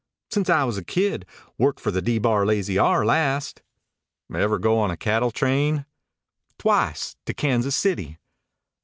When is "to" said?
7.27-7.35